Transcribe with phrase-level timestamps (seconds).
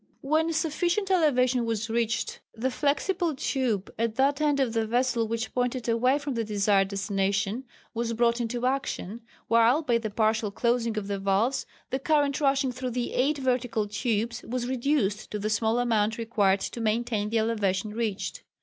[0.21, 5.27] When a sufficient elevation was reached the flexible tube at that end of the vessel
[5.27, 10.49] which pointed away from the desired destination, was brought into action, while by the partial
[10.49, 15.37] closing of the valves the current rushing through the eight vertical tubes was reduced to
[15.37, 18.41] the small amount required to maintain the elevation reached.